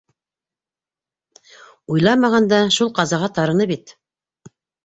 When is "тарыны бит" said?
3.39-3.97